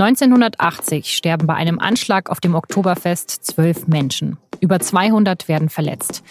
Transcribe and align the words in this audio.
1980 0.00 1.14
sterben 1.14 1.46
bei 1.46 1.54
einem 1.54 1.78
Anschlag 1.78 2.30
auf 2.30 2.40
dem 2.40 2.54
Oktoberfest 2.54 3.28
zwölf 3.44 3.86
Menschen. 3.86 4.38
Über 4.58 4.80
200 4.80 5.46
werden 5.46 5.68
verletzt. 5.68 6.22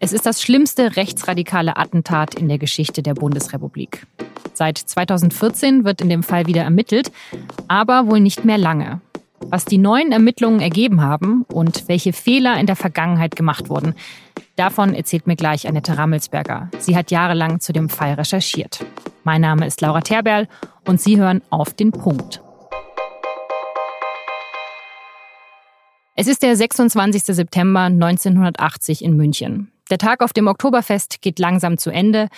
Es 0.00 0.12
ist 0.12 0.26
das 0.26 0.42
schlimmste 0.42 0.96
rechtsradikale 0.96 1.76
Attentat 1.76 2.34
in 2.34 2.48
der 2.48 2.58
Geschichte 2.58 3.04
der 3.04 3.14
Bundesrepublik. 3.14 4.04
Seit 4.52 4.78
2014 4.78 5.84
wird 5.84 6.00
in 6.00 6.08
dem 6.08 6.24
Fall 6.24 6.46
wieder 6.48 6.62
ermittelt, 6.62 7.12
aber 7.68 8.08
wohl 8.08 8.18
nicht 8.18 8.44
mehr 8.44 8.58
lange. 8.58 9.00
Was 9.38 9.64
die 9.64 9.78
neuen 9.78 10.10
Ermittlungen 10.10 10.60
ergeben 10.60 11.00
haben 11.00 11.44
und 11.52 11.86
welche 11.86 12.12
Fehler 12.12 12.58
in 12.58 12.66
der 12.66 12.76
Vergangenheit 12.76 13.36
gemacht 13.36 13.68
wurden, 13.68 13.94
davon 14.56 14.92
erzählt 14.92 15.28
mir 15.28 15.36
gleich 15.36 15.68
Annette 15.68 15.96
Rammelsberger. 15.96 16.68
Sie 16.80 16.96
hat 16.96 17.12
jahrelang 17.12 17.60
zu 17.60 17.72
dem 17.72 17.88
Fall 17.88 18.14
recherchiert. 18.14 18.84
Mein 19.22 19.40
Name 19.40 19.66
ist 19.66 19.80
Laura 19.80 20.00
Terberl 20.00 20.48
und 20.84 21.00
Sie 21.00 21.16
hören 21.16 21.42
auf 21.50 21.74
den 21.74 21.92
Punkt. 21.92 22.40
Es 26.16 26.28
ist 26.28 26.44
der 26.44 26.54
26. 26.54 27.24
September 27.24 27.80
1980 27.80 29.02
in 29.02 29.16
München. 29.16 29.72
Der 29.90 29.98
Tag 29.98 30.22
auf 30.22 30.32
dem 30.32 30.46
Oktoberfest 30.46 31.20
geht 31.20 31.40
langsam 31.40 31.76
zu 31.76 31.90
Ende, 31.90 32.28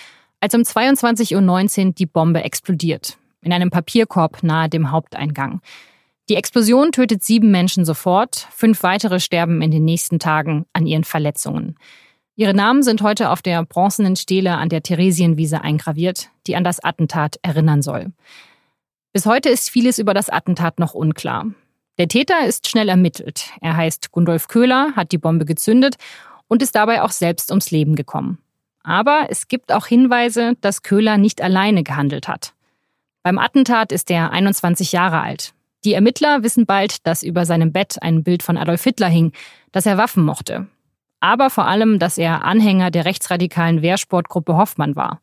als 0.40 0.54
um 0.54 0.62
22.19 0.62 1.86
Uhr 1.86 1.92
die 1.92 2.06
Bombe 2.06 2.42
explodiert. 2.42 3.18
In 3.42 3.52
einem 3.52 3.68
Papierkorb 3.68 4.42
nahe 4.42 4.70
dem 4.70 4.92
Haupteingang. 4.92 5.60
Die 6.30 6.36
Explosion 6.36 6.90
tötet 6.90 7.22
sieben 7.22 7.50
Menschen 7.50 7.84
sofort, 7.84 8.48
fünf 8.50 8.82
weitere 8.82 9.20
sterben 9.20 9.60
in 9.60 9.70
den 9.70 9.84
nächsten 9.84 10.18
Tagen 10.18 10.64
an 10.72 10.86
ihren 10.86 11.04
Verletzungen. 11.04 11.76
Ihre 12.34 12.54
Namen 12.54 12.82
sind 12.82 13.02
heute 13.02 13.28
auf 13.28 13.42
der 13.42 13.62
bronzenen 13.62 14.16
Stele 14.16 14.56
an 14.56 14.70
der 14.70 14.82
Theresienwiese 14.82 15.60
eingraviert, 15.60 16.30
die 16.46 16.56
an 16.56 16.64
das 16.64 16.82
Attentat 16.82 17.38
erinnern 17.42 17.82
soll. 17.82 18.12
Bis 19.12 19.26
heute 19.26 19.50
ist 19.50 19.68
vieles 19.68 19.98
über 19.98 20.14
das 20.14 20.30
Attentat 20.30 20.78
noch 20.78 20.94
unklar. 20.94 21.44
Der 21.98 22.08
Täter 22.08 22.44
ist 22.46 22.68
schnell 22.68 22.88
ermittelt. 22.88 23.50
Er 23.60 23.76
heißt 23.76 24.12
Gundolf 24.12 24.48
Köhler, 24.48 24.92
hat 24.96 25.12
die 25.12 25.18
Bombe 25.18 25.46
gezündet 25.46 25.96
und 26.46 26.62
ist 26.62 26.74
dabei 26.74 27.02
auch 27.02 27.10
selbst 27.10 27.50
ums 27.50 27.70
Leben 27.70 27.96
gekommen. 27.96 28.38
Aber 28.82 29.26
es 29.30 29.48
gibt 29.48 29.72
auch 29.72 29.86
Hinweise, 29.86 30.54
dass 30.60 30.82
Köhler 30.82 31.18
nicht 31.18 31.40
alleine 31.42 31.82
gehandelt 31.82 32.28
hat. 32.28 32.52
Beim 33.22 33.38
Attentat 33.38 33.92
ist 33.92 34.10
er 34.10 34.30
21 34.30 34.92
Jahre 34.92 35.20
alt. 35.20 35.52
Die 35.84 35.94
Ermittler 35.94 36.42
wissen 36.42 36.66
bald, 36.66 37.06
dass 37.06 37.22
über 37.22 37.44
seinem 37.44 37.72
Bett 37.72 37.96
ein 38.00 38.22
Bild 38.22 38.42
von 38.42 38.56
Adolf 38.56 38.84
Hitler 38.84 39.08
hing, 39.08 39.32
dass 39.72 39.86
er 39.86 39.96
Waffen 39.96 40.24
mochte. 40.24 40.66
Aber 41.20 41.50
vor 41.50 41.66
allem, 41.66 41.98
dass 41.98 42.18
er 42.18 42.44
Anhänger 42.44 42.90
der 42.90 43.04
rechtsradikalen 43.04 43.82
Wehrsportgruppe 43.82 44.56
Hoffmann 44.56 44.96
war. 44.96 45.20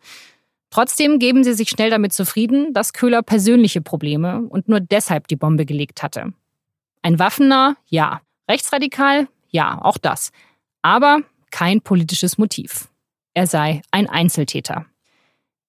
Trotzdem 0.70 1.20
geben 1.20 1.44
sie 1.44 1.54
sich 1.54 1.70
schnell 1.70 1.92
damit 1.92 2.14
zufrieden, 2.14 2.74
dass 2.74 2.94
Köhler 2.94 3.22
persönliche 3.22 3.82
Probleme 3.82 4.42
und 4.50 4.68
nur 4.68 4.80
deshalb 4.80 5.28
die 5.28 5.36
Bombe 5.36 5.66
gelegt 5.66 6.02
hatte. 6.02 6.34
Ein 7.04 7.20
Waffener? 7.20 7.76
Ja. 7.88 8.22
Rechtsradikal? 8.50 9.28
Ja, 9.50 9.80
auch 9.82 9.98
das. 9.98 10.32
Aber 10.82 11.20
kein 11.52 11.82
politisches 11.82 12.38
Motiv. 12.38 12.90
Er 13.34 13.46
sei 13.46 13.82
ein 13.92 14.10
Einzeltäter. 14.10 14.86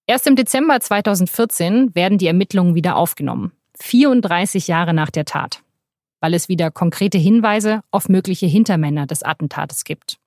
Erst 0.07 0.27
im 0.27 0.37
Dezember 0.37 0.81
2014 0.81 1.95
werden 1.95 2.19
die 2.19 2.29
Ermittlungen 2.29 2.75
wieder 2.75 2.97
aufgenommen. 2.97 3.53
34 3.81 4.69
Jahre 4.69 4.95
nach 4.95 5.11
der 5.11 5.25
Tat, 5.25 5.63
weil 6.21 6.35
es 6.35 6.49
wieder 6.49 6.71
konkrete 6.71 7.19
Hinweise 7.19 7.83
auf 7.91 8.09
mögliche 8.09 8.47
Hintermänner 8.47 9.07
des 9.07 9.23
Attentates 9.23 9.85
gibt. 9.85 10.19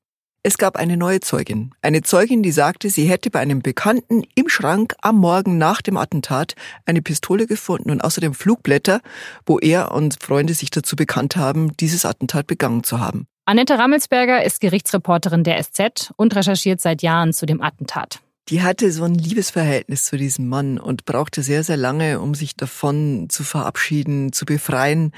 Es 0.48 0.58
gab 0.58 0.78
eine 0.78 0.96
neue 0.96 1.20
Zeugin. 1.20 1.72
Eine 1.82 2.04
Zeugin, 2.04 2.42
die 2.42 2.54
sagte, 2.54 2.90
sie 2.90 3.04
hätte 3.04 3.30
bei 3.30 3.42
einem 3.42 3.62
Bekannten 3.62 4.24
im 4.34 4.48
Schrank 4.48 4.96
am 5.02 5.18
Morgen 5.18 5.58
nach 5.58 5.82
dem 5.82 5.98
Attentat 5.98 6.54
eine 6.86 7.02
Pistole 7.02 7.48
gefunden 7.48 7.92
und 7.92 8.02
außerdem 8.02 8.34
Flugblätter, 8.34 9.02
wo 9.46 9.60
er 9.60 9.92
und 9.92 10.24
Freunde 10.24 10.54
sich 10.54 10.72
dazu 10.72 10.96
bekannt 10.96 11.36
haben, 11.36 11.76
dieses 11.76 12.06
Attentat 12.06 12.48
begangen 12.48 12.86
zu 12.86 13.02
haben. 13.02 13.28
Annette 13.44 13.78
Rammelsberger 13.78 14.42
ist 14.42 14.62
Gerichtsreporterin 14.62 15.44
der 15.44 15.62
SZ 15.62 16.14
und 16.16 16.34
recherchiert 16.34 16.80
seit 16.80 17.02
Jahren 17.02 17.34
zu 17.34 17.46
dem 17.46 17.62
Attentat 17.62 18.22
die 18.50 18.62
hatte 18.62 18.92
so 18.92 19.04
ein 19.04 19.16
Liebesverhältnis 19.16 20.06
zu 20.06 20.18
diesem 20.18 20.48
Mann 20.48 20.78
und 20.78 21.06
brauchte 21.06 21.44
sehr, 21.44 21.64
sehr 21.64 21.78
lange, 21.78 22.22
um 22.22 22.34
sich 22.34 22.56
davon 22.56 23.28
zu 23.30 23.44
verabschieden, 23.44 24.32
zu 24.32 24.46
befreien. 24.46 25.12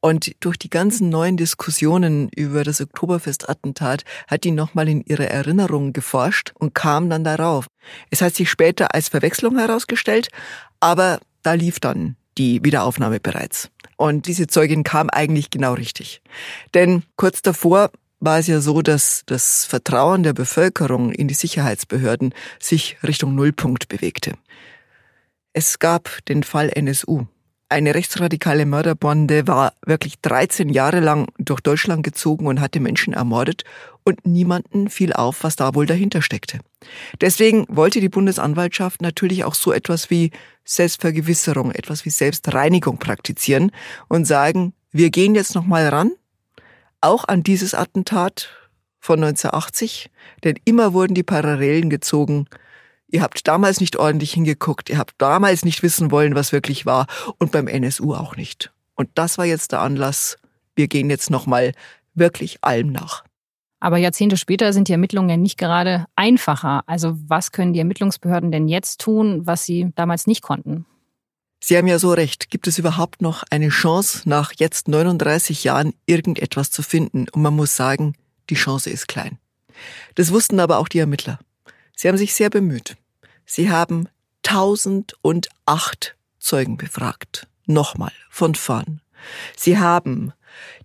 Und 0.00 0.32
durch 0.40 0.56
die 0.56 0.70
ganzen 0.70 1.10
neuen 1.10 1.36
Diskussionen 1.36 2.30
über 2.34 2.64
das 2.64 2.80
Oktoberfest-Attentat 2.80 4.04
hat 4.28 4.44
die 4.44 4.50
nochmal 4.50 4.88
in 4.88 5.02
ihre 5.02 5.28
Erinnerungen 5.28 5.92
geforscht 5.92 6.52
und 6.58 6.74
kam 6.74 7.10
dann 7.10 7.22
darauf. 7.22 7.66
Es 8.10 8.22
hat 8.22 8.34
sich 8.34 8.50
später 8.50 8.94
als 8.94 9.08
Verwechslung 9.08 9.58
herausgestellt, 9.58 10.28
aber 10.80 11.20
da 11.42 11.52
lief 11.52 11.80
dann 11.80 12.16
die 12.38 12.64
Wiederaufnahme 12.64 13.20
bereits. 13.20 13.70
Und 13.96 14.26
diese 14.26 14.46
Zeugin 14.46 14.84
kam 14.84 15.10
eigentlich 15.10 15.50
genau 15.50 15.74
richtig. 15.74 16.22
Denn 16.72 17.02
kurz 17.16 17.42
davor 17.42 17.90
war 18.20 18.38
es 18.38 18.46
ja 18.46 18.60
so, 18.60 18.80
dass 18.80 19.22
das 19.26 19.64
Vertrauen 19.64 20.22
der 20.22 20.32
Bevölkerung 20.32 21.12
in 21.12 21.28
die 21.28 21.34
Sicherheitsbehörden 21.34 22.34
sich 22.58 22.96
Richtung 23.02 23.34
Nullpunkt 23.34 23.88
bewegte. 23.88 24.34
Es 25.52 25.78
gab 25.78 26.24
den 26.26 26.42
Fall 26.42 26.70
NSU. 26.70 27.26
Eine 27.70 27.94
rechtsradikale 27.94 28.66
Mörderbande 28.66 29.46
war 29.46 29.74
wirklich 29.86 30.20
13 30.20 30.70
Jahre 30.70 30.98
lang 30.98 31.28
durch 31.38 31.60
Deutschland 31.60 32.02
gezogen 32.02 32.46
und 32.46 32.60
hatte 32.60 32.80
Menschen 32.80 33.14
ermordet 33.14 33.62
und 34.04 34.26
niemanden 34.26 34.90
fiel 34.90 35.12
auf, 35.12 35.44
was 35.44 35.54
da 35.54 35.74
wohl 35.74 35.86
dahinter 35.86 36.20
steckte. 36.20 36.58
Deswegen 37.20 37.66
wollte 37.68 38.00
die 38.00 38.08
Bundesanwaltschaft 38.08 39.00
natürlich 39.00 39.44
auch 39.44 39.54
so 39.54 39.72
etwas 39.72 40.10
wie 40.10 40.32
Selbstvergewisserung, 40.64 41.70
etwas 41.70 42.04
wie 42.04 42.10
Selbstreinigung 42.10 42.98
praktizieren 42.98 43.70
und 44.08 44.24
sagen, 44.26 44.72
wir 44.90 45.10
gehen 45.10 45.36
jetzt 45.36 45.54
nochmal 45.54 45.86
ran 45.86 46.10
auch 47.00 47.24
an 47.26 47.42
dieses 47.42 47.74
Attentat 47.74 48.48
von 48.98 49.22
1980, 49.22 50.10
denn 50.44 50.56
immer 50.64 50.92
wurden 50.92 51.14
die 51.14 51.22
Parallelen 51.22 51.88
gezogen. 51.88 52.46
Ihr 53.12 53.22
habt 53.22 53.46
damals 53.48 53.80
nicht 53.80 53.96
ordentlich 53.96 54.32
hingeguckt, 54.32 54.88
ihr 54.88 54.98
habt 54.98 55.14
damals 55.18 55.64
nicht 55.64 55.82
wissen 55.82 56.10
wollen, 56.10 56.34
was 56.34 56.52
wirklich 56.52 56.86
war 56.86 57.06
und 57.38 57.50
beim 57.50 57.66
NSU 57.66 58.14
auch 58.14 58.36
nicht. 58.36 58.72
Und 58.94 59.10
das 59.14 59.36
war 59.36 59.44
jetzt 59.44 59.72
der 59.72 59.80
Anlass. 59.80 60.38
Wir 60.76 60.86
gehen 60.86 61.10
jetzt 61.10 61.30
nochmal 61.30 61.72
wirklich 62.14 62.58
allem 62.62 62.92
nach. 62.92 63.24
Aber 63.80 63.96
Jahrzehnte 63.96 64.36
später 64.36 64.72
sind 64.72 64.88
die 64.88 64.92
Ermittlungen 64.92 65.30
ja 65.30 65.36
nicht 65.36 65.58
gerade 65.58 66.04
einfacher. 66.14 66.82
Also 66.86 67.16
was 67.26 67.50
können 67.50 67.72
die 67.72 67.78
Ermittlungsbehörden 67.78 68.52
denn 68.52 68.68
jetzt 68.68 69.00
tun, 69.00 69.46
was 69.46 69.64
sie 69.64 69.90
damals 69.96 70.26
nicht 70.26 70.42
konnten? 70.42 70.84
Sie 71.62 71.76
haben 71.76 71.86
ja 71.86 71.98
so 71.98 72.12
recht. 72.12 72.50
Gibt 72.50 72.66
es 72.66 72.78
überhaupt 72.78 73.22
noch 73.22 73.42
eine 73.50 73.68
Chance, 73.70 74.28
nach 74.28 74.52
jetzt 74.56 74.88
39 74.88 75.64
Jahren 75.64 75.94
irgendetwas 76.06 76.70
zu 76.70 76.82
finden? 76.82 77.26
Und 77.32 77.42
man 77.42 77.56
muss 77.56 77.74
sagen, 77.74 78.14
die 78.50 78.54
Chance 78.54 78.90
ist 78.90 79.08
klein. 79.08 79.38
Das 80.14 80.32
wussten 80.32 80.60
aber 80.60 80.78
auch 80.78 80.88
die 80.88 80.98
Ermittler. 80.98 81.38
Sie 82.00 82.08
haben 82.08 82.16
sich 82.16 82.32
sehr 82.32 82.48
bemüht. 82.48 82.96
Sie 83.44 83.70
haben 83.70 84.08
1008 84.46 86.16
Zeugen 86.38 86.78
befragt. 86.78 87.46
Nochmal, 87.66 88.12
von 88.30 88.54
vorn. 88.54 89.02
Sie 89.54 89.78
haben 89.78 90.32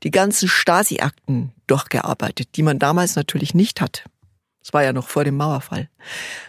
die 0.04 0.12
ganzen 0.12 0.50
Stasi-Akten 0.50 1.54
durchgearbeitet, 1.68 2.50
die 2.58 2.64
man 2.64 2.80
damals 2.80 3.16
natürlich 3.16 3.54
nicht 3.54 3.80
hatte. 3.80 4.02
Das 4.62 4.74
war 4.74 4.84
ja 4.84 4.92
noch 4.92 5.08
vor 5.08 5.24
dem 5.24 5.38
Mauerfall. 5.38 5.90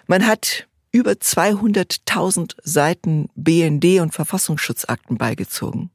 Man 0.09 0.27
hat 0.27 0.67
über 0.91 1.13
200.000 1.13 2.57
Seiten 2.61 3.29
BND 3.37 4.01
und 4.01 4.15
Verfassungsschutzakten 4.15 5.17
beigezogen. 5.17 5.93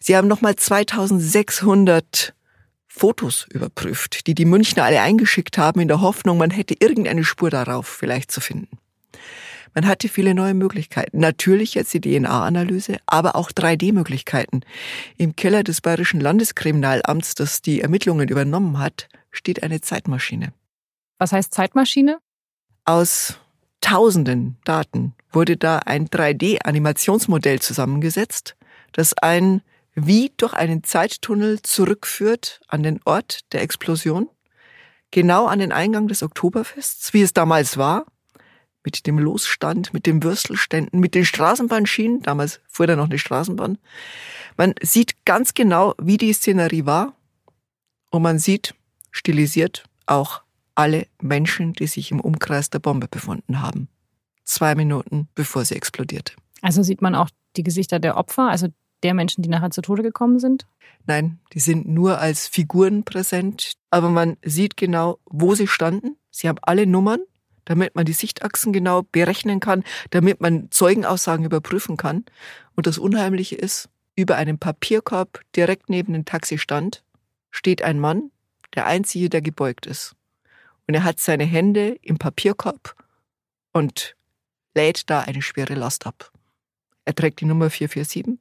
Sie 0.00 0.16
haben 0.16 0.28
nochmal 0.28 0.56
2600 0.56 2.32
Fotos 2.96 3.46
überprüft, 3.50 4.28
die 4.28 4.34
die 4.34 4.44
Münchner 4.44 4.84
alle 4.84 5.00
eingeschickt 5.00 5.58
haben, 5.58 5.80
in 5.80 5.88
der 5.88 6.00
Hoffnung, 6.00 6.38
man 6.38 6.50
hätte 6.50 6.76
irgendeine 6.78 7.24
Spur 7.24 7.50
darauf 7.50 7.88
vielleicht 7.88 8.30
zu 8.30 8.40
finden. 8.40 8.78
Man 9.74 9.88
hatte 9.88 10.08
viele 10.08 10.32
neue 10.32 10.54
Möglichkeiten. 10.54 11.18
Natürlich 11.18 11.74
jetzt 11.74 11.92
die 11.92 12.00
DNA-Analyse, 12.00 12.98
aber 13.06 13.34
auch 13.34 13.50
3D-Möglichkeiten. 13.50 14.60
Im 15.16 15.34
Keller 15.34 15.64
des 15.64 15.80
Bayerischen 15.80 16.20
Landeskriminalamts, 16.20 17.34
das 17.34 17.62
die 17.62 17.80
Ermittlungen 17.80 18.28
übernommen 18.28 18.78
hat, 18.78 19.08
steht 19.32 19.64
eine 19.64 19.80
Zeitmaschine. 19.80 20.52
Was 21.18 21.32
heißt 21.32 21.52
Zeitmaschine? 21.52 22.20
Aus 22.84 23.38
tausenden 23.80 24.56
Daten 24.64 25.14
wurde 25.32 25.56
da 25.56 25.78
ein 25.80 26.06
3D-Animationsmodell 26.06 27.60
zusammengesetzt, 27.60 28.54
das 28.92 29.14
ein 29.14 29.62
wie 29.94 30.32
durch 30.36 30.54
einen 30.54 30.82
Zeittunnel 30.82 31.62
zurückführt 31.62 32.60
an 32.68 32.82
den 32.82 33.00
Ort 33.04 33.40
der 33.52 33.62
Explosion, 33.62 34.28
genau 35.10 35.46
an 35.46 35.60
den 35.60 35.72
Eingang 35.72 36.08
des 36.08 36.22
Oktoberfests, 36.22 37.14
wie 37.14 37.22
es 37.22 37.32
damals 37.32 37.76
war, 37.76 38.06
mit 38.84 39.06
dem 39.06 39.18
Losstand, 39.18 39.94
mit 39.94 40.06
den 40.06 40.22
Würstelständen, 40.22 41.00
mit 41.00 41.14
den 41.14 41.24
Straßenbahnschienen, 41.24 42.22
damals 42.22 42.60
fuhr 42.68 42.86
da 42.86 42.96
noch 42.96 43.08
eine 43.08 43.18
Straßenbahn. 43.18 43.78
Man 44.56 44.74
sieht 44.82 45.24
ganz 45.24 45.54
genau, 45.54 45.94
wie 45.98 46.18
die 46.18 46.32
Szenerie 46.32 46.84
war 46.84 47.14
und 48.10 48.22
man 48.22 48.38
sieht 48.38 48.74
stilisiert 49.10 49.84
auch 50.06 50.42
alle 50.74 51.06
Menschen, 51.22 51.72
die 51.72 51.86
sich 51.86 52.10
im 52.10 52.20
Umkreis 52.20 52.68
der 52.68 52.80
Bombe 52.80 53.08
befunden 53.08 53.62
haben. 53.62 53.88
Zwei 54.44 54.74
Minuten 54.74 55.28
bevor 55.34 55.64
sie 55.64 55.76
explodierte. 55.76 56.34
Also 56.60 56.82
sieht 56.82 57.00
man 57.00 57.14
auch 57.14 57.30
die 57.56 57.62
Gesichter 57.62 58.00
der 58.00 58.16
Opfer, 58.16 58.50
also 58.50 58.68
der 59.04 59.14
Menschen, 59.14 59.42
die 59.42 59.48
nachher 59.48 59.70
zu 59.70 59.82
Tode 59.82 60.02
gekommen 60.02 60.40
sind? 60.40 60.66
Nein, 61.06 61.38
die 61.52 61.60
sind 61.60 61.86
nur 61.86 62.18
als 62.18 62.48
Figuren 62.48 63.04
präsent, 63.04 63.74
aber 63.90 64.08
man 64.08 64.36
sieht 64.42 64.76
genau, 64.76 65.18
wo 65.26 65.54
sie 65.54 65.68
standen. 65.68 66.16
Sie 66.30 66.48
haben 66.48 66.58
alle 66.62 66.86
Nummern, 66.86 67.20
damit 67.66 67.94
man 67.94 68.06
die 68.06 68.14
Sichtachsen 68.14 68.72
genau 68.72 69.02
berechnen 69.02 69.60
kann, 69.60 69.84
damit 70.10 70.40
man 70.40 70.70
Zeugenaussagen 70.70 71.44
überprüfen 71.44 71.96
kann. 71.96 72.24
Und 72.74 72.86
das 72.86 72.98
Unheimliche 72.98 73.54
ist, 73.54 73.90
über 74.16 74.36
einem 74.36 74.58
Papierkorb 74.58 75.40
direkt 75.54 75.90
neben 75.90 76.12
dem 76.14 76.24
Taxistand 76.24 77.04
steht 77.50 77.82
ein 77.82 78.00
Mann, 78.00 78.30
der 78.74 78.86
einzige, 78.86 79.28
der 79.28 79.42
gebeugt 79.42 79.86
ist. 79.86 80.16
Und 80.86 80.94
er 80.94 81.04
hat 81.04 81.20
seine 81.20 81.44
Hände 81.44 81.98
im 82.02 82.16
Papierkorb 82.16 82.96
und 83.72 84.16
lädt 84.74 85.10
da 85.10 85.20
eine 85.20 85.42
schwere 85.42 85.74
Last 85.74 86.06
ab. 86.06 86.32
Er 87.04 87.14
trägt 87.14 87.40
die 87.40 87.44
Nummer 87.44 87.70
447 87.70 88.38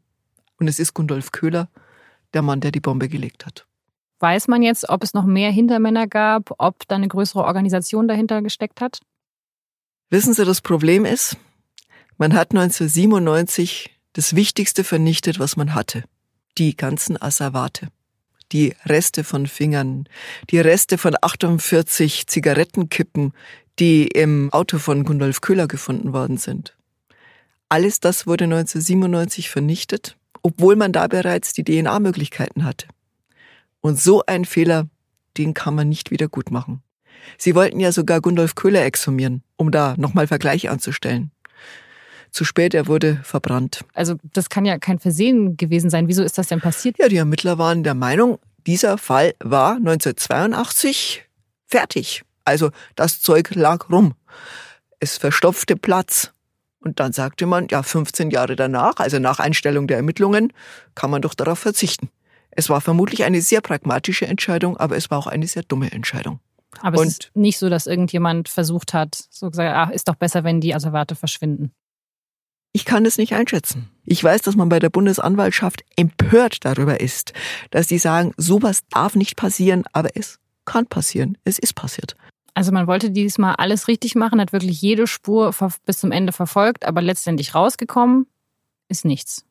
und 0.60 0.68
es 0.68 0.80
ist 0.80 0.94
Gundolf 0.94 1.32
Köhler, 1.32 1.70
der 2.34 2.42
Mann, 2.42 2.62
der 2.62 2.72
die 2.72 2.80
Bombe 2.80 3.10
gelegt 3.10 3.46
hat. 3.46 3.66
Weiß 4.20 4.48
man 4.48 4.62
jetzt, 4.62 4.90
ob 4.90 5.04
es 5.04 5.14
noch 5.14 5.26
mehr 5.26 5.52
Hintermänner 5.52 6.08
gab, 6.08 6.54
ob 6.58 6.88
da 6.88 6.96
eine 6.96 7.08
größere 7.08 7.44
Organisation 7.44 8.08
dahinter 8.08 8.42
gesteckt 8.42 8.80
hat? 8.80 9.00
Wissen 10.10 10.34
Sie, 10.34 10.46
das 10.46 10.62
Problem 10.62 11.06
ist, 11.06 11.38
man 12.18 12.34
hat 12.34 12.52
1997 12.52 13.92
das 14.14 14.36
Wichtigste 14.36 14.84
vernichtet, 14.84 15.40
was 15.40 15.58
man 15.58 15.74
hatte. 15.74 16.04
Die 16.58 16.78
ganzen 16.78 17.22
Asservate. 17.22 17.90
Die 18.52 18.76
Reste 18.86 19.24
von 19.24 19.48
Fingern, 19.48 20.08
die 20.52 20.60
Reste 20.60 21.00
von 21.00 21.16
48 21.20 22.28
Zigarettenkippen, 22.28 23.34
die 23.80 24.08
im 24.08 24.54
Auto 24.54 24.78
von 24.78 25.04
Gundolf 25.04 25.42
Köhler 25.42 25.68
gefunden 25.68 26.14
worden 26.14 26.38
sind. 26.38 26.78
Alles 27.70 28.00
das 28.00 28.28
wurde 28.28 28.44
1997 28.44 29.50
vernichtet, 29.50 30.16
obwohl 30.44 30.76
man 30.76 30.92
da 30.92 31.08
bereits 31.08 31.54
die 31.54 31.64
DNA-Möglichkeiten 31.64 32.64
hatte. 32.64 32.88
Und 33.82 34.00
so 34.00 34.24
ein 34.26 34.46
Fehler, 34.46 34.88
den 35.38 35.54
kann 35.54 35.76
man 35.76 35.90
nicht 35.90 36.12
wieder 36.12 36.28
gut 36.28 36.52
machen. 36.52 36.84
Sie 37.38 37.56
wollten 37.56 37.80
ja 37.80 37.92
sogar 37.92 38.22
Gundolf 38.22 38.56
Köhler 38.56 38.86
exhumieren, 38.86 39.44
um 39.56 39.72
da 39.72 39.96
nochmal 39.98 40.28
Vergleiche 40.28 40.70
anzustellen. 40.70 41.32
Zu 42.32 42.46
spät, 42.46 42.74
er 42.74 42.88
wurde 42.88 43.20
verbrannt. 43.24 43.86
Also 43.94 44.16
das 44.34 44.50
kann 44.50 44.66
ja 44.66 44.78
kein 44.78 45.00
Versehen 45.00 45.56
gewesen 45.56 45.90
sein. 45.90 46.08
Wieso 46.08 46.24
ist 46.24 46.38
das 46.38 46.48
denn 46.48 46.62
passiert? 46.62 46.98
Ja, 47.00 47.08
die 47.08 47.18
Ermittler 47.18 47.58
waren 47.58 47.84
der 47.84 47.94
Meinung, 47.94 48.40
dieser 48.66 48.98
Fall 48.98 49.34
war 49.40 49.76
1982 49.76 51.26
fertig. 51.68 52.24
Also 52.46 52.72
das 52.96 53.22
Zeug 53.22 53.54
lag 53.56 53.90
rum. 53.90 54.14
Es 55.00 55.18
verstopfte 55.18 55.76
Platz. 55.76 56.34
Und 56.84 57.00
dann 57.00 57.14
sagte 57.14 57.46
man, 57.46 57.68
ja, 57.70 57.82
15 57.82 58.30
Jahre 58.30 58.56
danach, 58.56 58.96
also 58.98 59.18
nach 59.18 59.40
Einstellung 59.40 59.88
der 59.88 59.98
Ermittlungen, 59.98 60.52
kann 60.96 61.10
man 61.10 61.22
doch 61.22 61.34
darauf 61.34 61.60
verzichten. 61.60 62.10
Es 62.52 62.70
war 62.70 62.82
vermutlich 62.82 63.24
eine 63.24 63.42
sehr 63.42 63.62
pragmatische 63.62 64.28
Entscheidung, 64.28 64.78
aber 64.78 64.98
es 64.98 65.10
war 65.10 65.18
auch 65.18 65.28
eine 65.28 65.48
sehr 65.48 65.64
dumme 65.64 65.92
Entscheidung. 65.92 66.40
Aber 66.82 67.00
und 67.00 67.08
es 67.08 67.14
ist 67.14 67.32
nicht 67.36 67.58
so, 67.58 67.70
dass 67.70 67.88
irgendjemand 67.88 68.50
versucht 68.50 68.94
hat, 68.94 69.16
so 69.30 69.50
gesagt, 69.50 69.74
ach, 69.74 69.90
ist 69.92 70.08
doch 70.10 70.16
besser, 70.16 70.44
wenn 70.44 70.60
die 70.60 70.76
Asservate 70.76 71.16
verschwinden. 71.16 71.72
Ich 72.74 72.86
kann 72.86 73.06
es 73.06 73.18
nicht 73.18 73.34
einschätzen. 73.34 73.90
Ich 74.04 74.24
weiß, 74.24 74.42
dass 74.42 74.56
man 74.56 74.68
bei 74.68 74.80
der 74.80 74.90
Bundesanwaltschaft 74.90 75.84
empört 75.96 76.66
darüber 76.66 77.00
ist, 77.00 77.32
dass 77.70 77.88
die 77.88 78.00
sagen, 78.00 78.34
sowas 78.36 78.82
darf 78.90 79.16
nicht 79.16 79.38
passieren, 79.38 79.84
aber 79.94 80.10
es 80.16 80.40
kann 80.66 80.88
passieren. 80.88 81.38
Es 81.44 81.60
ist 81.60 81.76
passiert. 81.76 82.16
Also 82.54 82.72
man 82.72 82.88
wollte 82.88 83.10
diesmal 83.10 83.56
alles 83.56 83.88
richtig 83.88 84.16
machen, 84.16 84.40
hat 84.40 84.54
wirklich 84.54 84.82
jede 84.82 85.08
Spur 85.08 85.54
bis 85.86 86.00
zum 86.00 86.12
Ende 86.12 86.32
verfolgt, 86.32 86.86
aber 86.86 87.02
letztendlich 87.02 87.56
rausgekommen 87.56 88.28
ist 88.90 89.06
nichts. 89.06 89.46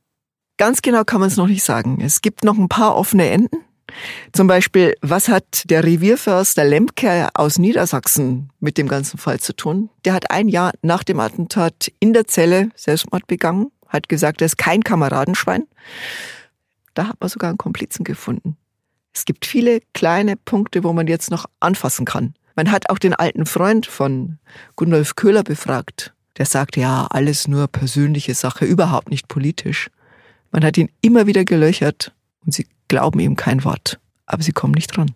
Ganz 0.56 0.82
genau 0.82 1.02
kann 1.04 1.20
man 1.20 1.28
es 1.28 1.37
noch 1.37 1.49
nicht 1.49 1.64
sagen. 1.64 2.00
Es 2.00 2.20
gibt 2.20 2.44
noch 2.44 2.56
ein 2.56 2.69
paar 2.69 2.96
offene 2.96 3.28
Enden. 3.28 3.64
Zum 4.32 4.46
Beispiel, 4.46 4.94
was 5.02 5.28
hat 5.28 5.69
der 5.69 5.84
Revierförster 5.84 6.64
Lemke 6.64 7.28
aus 7.34 7.58
Niedersachsen 7.58 8.50
mit 8.60 8.78
dem 8.78 8.88
ganzen 8.88 9.19
Fall 9.19 9.40
zu 9.40 9.54
tun? 9.54 9.90
Der 10.04 10.14
hat 10.14 10.31
ein 10.31 10.49
Jahr 10.49 10.72
nach 10.82 11.02
dem 11.02 11.20
Attentat 11.20 11.93
in 11.99 12.12
der 12.12 12.26
Zelle 12.26 12.70
Selbstmord 12.75 13.26
begangen, 13.26 13.70
hat 13.88 14.08
gesagt, 14.08 14.40
er 14.40 14.46
ist 14.46 14.56
kein 14.56 14.82
Kameradenschwein. 14.82 15.64
Da 16.94 17.08
hat 17.08 17.20
man 17.20 17.28
sogar 17.28 17.50
einen 17.50 17.58
Komplizen 17.58 18.04
gefunden. 18.04 18.56
Es 19.12 19.25
gibt 19.25 19.44
viele 19.44 19.81
kleine 19.93 20.37
Punkte, 20.37 20.84
wo 20.84 20.93
man 20.93 21.06
jetzt 21.06 21.31
noch 21.31 21.46
anfassen 21.60 22.06
kann. 22.06 22.34
Man 22.54 22.70
hat 22.70 22.90
auch 22.90 22.99
den 22.99 23.14
alten 23.14 23.46
Freund 23.46 23.87
von 23.87 24.38
Gundolf 24.76 25.16
Köhler 25.16 25.43
befragt. 25.43 26.12
Der 26.38 26.46
sagte, 26.46 26.81
ja, 26.81 27.06
alles 27.10 27.49
nur 27.49 27.69
persönliche 27.69 28.34
Sache, 28.34 28.64
überhaupt 28.64 29.10
nicht 29.10 29.28
politisch. 29.28 29.90
Man 30.50 30.64
hat 30.64 30.76
ihn 30.76 30.90
immer 31.00 31.26
wieder 31.26 31.44
gelöchert 31.44 32.12
und 32.44 32.52
sie 32.52 32.66
glauben 32.88 33.20
ihm 33.20 33.37
kein 33.37 33.64
Wort. 33.64 33.99
Aber 34.26 34.43
sie 34.43 34.52
kommen 34.52 34.75
nicht 34.75 34.96
dran. 34.96 35.14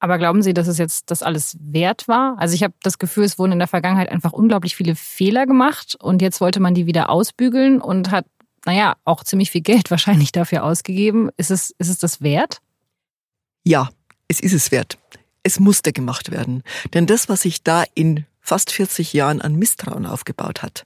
Aber 0.00 0.18
glauben 0.18 0.42
Sie, 0.42 0.54
dass 0.54 0.68
es 0.68 0.78
jetzt 0.78 1.10
das 1.10 1.22
alles 1.22 1.56
wert 1.60 2.06
war? 2.06 2.36
Also 2.38 2.54
ich 2.54 2.62
habe 2.62 2.74
das 2.82 2.98
Gefühl, 2.98 3.24
es 3.24 3.38
wurden 3.38 3.52
in 3.52 3.58
der 3.58 3.66
Vergangenheit 3.66 4.10
einfach 4.10 4.32
unglaublich 4.32 4.76
viele 4.76 4.94
Fehler 4.94 5.46
gemacht 5.46 5.96
und 6.00 6.22
jetzt 6.22 6.40
wollte 6.40 6.60
man 6.60 6.74
die 6.74 6.86
wieder 6.86 7.10
ausbügeln 7.10 7.80
und 7.80 8.12
hat, 8.12 8.24
naja, 8.64 8.94
auch 9.04 9.24
ziemlich 9.24 9.50
viel 9.50 9.60
Geld 9.60 9.90
wahrscheinlich 9.90 10.30
dafür 10.30 10.64
ausgegeben. 10.64 11.30
Ist 11.36 11.50
es, 11.50 11.74
ist 11.78 11.88
es 11.88 11.98
das 11.98 12.20
wert? 12.20 12.58
Ja, 13.64 13.88
es 14.28 14.40
ist 14.40 14.52
es 14.52 14.70
wert. 14.70 14.98
Es 15.42 15.60
musste 15.60 15.92
gemacht 15.92 16.30
werden. 16.30 16.62
Denn 16.94 17.06
das, 17.06 17.28
was 17.28 17.42
sich 17.42 17.62
da 17.62 17.84
in 17.94 18.26
fast 18.40 18.72
40 18.72 19.12
Jahren 19.12 19.40
an 19.40 19.56
Misstrauen 19.56 20.06
aufgebaut 20.06 20.62
hat, 20.62 20.84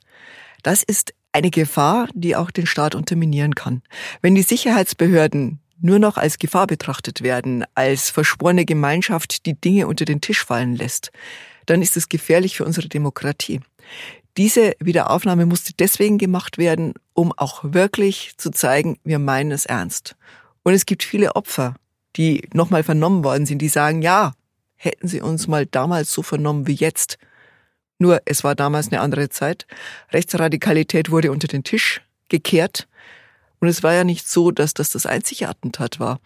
das 0.63 0.83
ist 0.83 1.15
eine 1.33 1.51
Gefahr, 1.51 2.09
die 2.15 2.37
auch 2.37 2.51
den 2.51 2.67
Staat 2.67 2.95
unterminieren 2.95 3.55
kann. 3.55 3.83
Wenn 4.21 4.35
die 4.35 4.43
Sicherheitsbehörden 4.43 5.61
nur 5.81 5.99
noch 5.99 6.17
als 6.17 6.39
Gefahr 6.39 6.67
betrachtet 6.67 7.23
werden, 7.23 7.65
als 7.75 8.11
verschworene 8.11 8.65
Gemeinschaft, 8.65 9.47
die 9.47 9.61
Dinge 9.61 9.87
unter 9.89 10.05
den 10.05 10.21
Tisch 10.21 10.45
fallen 10.45 10.77
lässt, 10.77 11.11
dann 11.67 11.83
ist 11.83 11.97
es 11.97 12.09
gefährlich 12.09 12.57
für 12.57 12.65
unsere 12.65 12.89
Demokratie. 12.89 13.61
Diese 14.37 14.75
Wiederaufnahme 14.81 15.45
musste 15.45 15.73
deswegen 15.75 16.19
gemacht 16.19 16.57
werden, 16.57 16.95
um 17.13 17.33
auch 17.33 17.61
wirklich 17.65 18.33
zu 18.39 18.51
zeigen, 18.51 18.99
wir 19.05 19.19
meinen 19.19 19.51
es 19.51 19.67
ernst. 19.67 20.17
Und 20.63 20.73
es 20.73 20.87
gibt 20.87 21.03
viele 21.03 21.37
Opfer, 21.37 21.75
die 22.17 22.49
nochmal 22.53 22.83
vernommen 22.83 23.25
worden 23.25 23.47
sind, 23.47 23.59
die 23.59 23.69
sagen, 23.69 24.01
ja, 24.01 24.33
hätten 24.83 25.07
sie 25.07 25.21
uns 25.21 25.47
mal 25.47 25.65
damals 25.65 26.13
so 26.13 26.23
vernommen 26.23 26.67
wie 26.67 26.75
jetzt. 26.75 27.17
Nur 27.99 28.21
es 28.25 28.43
war 28.43 28.57
damals 28.57 28.91
eine 28.91 29.01
andere 29.01 29.29
Zeit. 29.29 29.67
Rechtsradikalität 30.11 31.11
wurde 31.11 31.31
unter 31.31 31.47
den 31.47 31.63
Tisch 31.63 32.03
gekehrt. 32.29 32.89
Und 33.61 33.69
es 33.69 33.85
war 33.85 33.95
ja 33.95 34.03
nicht 34.03 34.29
so, 34.29 34.51
dass 34.51 34.75
das 34.75 34.91
das 34.91 35.07
einzige 35.07 35.49
Attentat 35.49 36.01
war. 36.01 36.19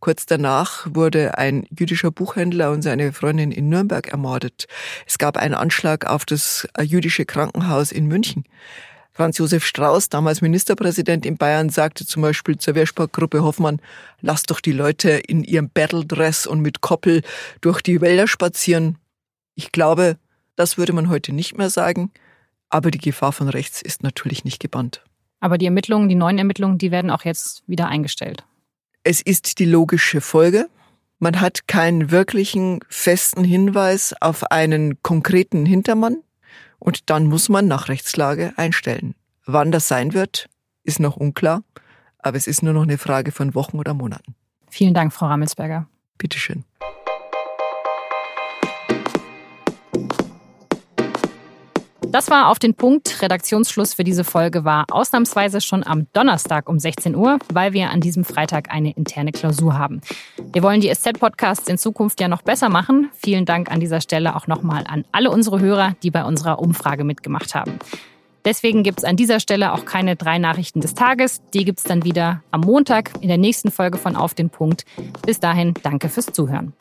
Kurz 0.00 0.24
danach 0.24 0.86
wurde 0.88 1.36
ein 1.36 1.66
jüdischer 1.78 2.10
Buchhändler 2.10 2.70
und 2.70 2.80
seine 2.80 3.12
Freundin 3.12 3.52
in 3.52 3.68
Nürnberg 3.68 4.08
ermordet. 4.08 4.68
Es 5.06 5.18
gab 5.18 5.36
einen 5.36 5.52
Anschlag 5.52 6.06
auf 6.06 6.24
das 6.24 6.66
jüdische 6.80 7.26
Krankenhaus 7.26 7.92
in 7.92 8.06
München. 8.06 8.44
Franz 9.18 9.38
Josef 9.38 9.66
Strauß, 9.66 10.10
damals 10.10 10.42
Ministerpräsident 10.42 11.26
in 11.26 11.38
Bayern, 11.38 11.70
sagte 11.70 12.06
zum 12.06 12.22
Beispiel 12.22 12.56
zur 12.56 12.76
Wehrsportgruppe 12.76 13.42
Hoffmann, 13.42 13.80
lasst 14.20 14.48
doch 14.52 14.60
die 14.60 14.70
Leute 14.70 15.10
in 15.10 15.42
ihrem 15.42 15.70
Battledress 15.70 16.46
und 16.46 16.60
mit 16.60 16.82
Koppel 16.82 17.22
durch 17.60 17.82
die 17.82 18.00
Wälder 18.00 18.28
spazieren. 18.28 18.96
Ich 19.56 19.72
glaube, 19.72 20.18
das 20.54 20.78
würde 20.78 20.92
man 20.92 21.08
heute 21.08 21.32
nicht 21.32 21.58
mehr 21.58 21.68
sagen, 21.68 22.12
aber 22.68 22.92
die 22.92 22.98
Gefahr 22.98 23.32
von 23.32 23.48
rechts 23.48 23.82
ist 23.82 24.04
natürlich 24.04 24.44
nicht 24.44 24.60
gebannt. 24.60 25.02
Aber 25.40 25.58
die 25.58 25.66
Ermittlungen, 25.66 26.08
die 26.08 26.14
neuen 26.14 26.38
Ermittlungen, 26.38 26.78
die 26.78 26.92
werden 26.92 27.10
auch 27.10 27.24
jetzt 27.24 27.64
wieder 27.66 27.88
eingestellt. 27.88 28.44
Es 29.02 29.20
ist 29.20 29.58
die 29.58 29.64
logische 29.64 30.20
Folge. 30.20 30.68
Man 31.18 31.40
hat 31.40 31.66
keinen 31.66 32.12
wirklichen 32.12 32.78
festen 32.88 33.42
Hinweis 33.42 34.14
auf 34.20 34.52
einen 34.52 35.02
konkreten 35.02 35.66
Hintermann. 35.66 36.18
Und 36.78 37.10
dann 37.10 37.26
muss 37.26 37.48
man 37.48 37.66
nach 37.66 37.88
Rechtslage 37.88 38.52
einstellen. 38.56 39.14
Wann 39.44 39.72
das 39.72 39.88
sein 39.88 40.12
wird, 40.12 40.48
ist 40.84 41.00
noch 41.00 41.16
unklar, 41.16 41.62
aber 42.18 42.36
es 42.36 42.46
ist 42.46 42.62
nur 42.62 42.72
noch 42.72 42.82
eine 42.82 42.98
Frage 42.98 43.32
von 43.32 43.54
Wochen 43.54 43.78
oder 43.78 43.94
Monaten. 43.94 44.34
Vielen 44.70 44.94
Dank, 44.94 45.12
Frau 45.12 45.26
Rammelsberger. 45.26 45.86
Bitteschön. 46.18 46.64
Das 52.18 52.30
war 52.30 52.48
auf 52.48 52.58
den 52.58 52.74
Punkt. 52.74 53.22
Redaktionsschluss 53.22 53.94
für 53.94 54.02
diese 54.02 54.24
Folge 54.24 54.64
war 54.64 54.86
ausnahmsweise 54.90 55.60
schon 55.60 55.86
am 55.86 56.08
Donnerstag 56.14 56.68
um 56.68 56.80
16 56.80 57.14
Uhr, 57.14 57.38
weil 57.52 57.74
wir 57.74 57.90
an 57.90 58.00
diesem 58.00 58.24
Freitag 58.24 58.74
eine 58.74 58.90
interne 58.90 59.30
Klausur 59.30 59.78
haben. 59.78 60.00
Wir 60.52 60.64
wollen 60.64 60.80
die 60.80 60.92
SZ-Podcasts 60.92 61.68
in 61.68 61.78
Zukunft 61.78 62.20
ja 62.20 62.26
noch 62.26 62.42
besser 62.42 62.70
machen. 62.70 63.08
Vielen 63.14 63.44
Dank 63.44 63.70
an 63.70 63.78
dieser 63.78 64.00
Stelle 64.00 64.34
auch 64.34 64.48
nochmal 64.48 64.82
an 64.88 65.04
alle 65.12 65.30
unsere 65.30 65.60
Hörer, 65.60 65.94
die 66.02 66.10
bei 66.10 66.24
unserer 66.24 66.58
Umfrage 66.58 67.04
mitgemacht 67.04 67.54
haben. 67.54 67.78
Deswegen 68.44 68.82
gibt 68.82 68.98
es 68.98 69.04
an 69.04 69.14
dieser 69.14 69.38
Stelle 69.38 69.72
auch 69.72 69.84
keine 69.84 70.16
drei 70.16 70.38
Nachrichten 70.38 70.80
des 70.80 70.94
Tages. 70.94 71.40
Die 71.54 71.64
gibt 71.64 71.78
es 71.78 71.84
dann 71.84 72.02
wieder 72.02 72.42
am 72.50 72.62
Montag 72.62 73.12
in 73.20 73.28
der 73.28 73.38
nächsten 73.38 73.70
Folge 73.70 73.96
von 73.96 74.16
Auf 74.16 74.34
den 74.34 74.50
Punkt. 74.50 74.86
Bis 75.24 75.38
dahin, 75.38 75.72
danke 75.84 76.08
fürs 76.08 76.26
Zuhören. 76.26 76.72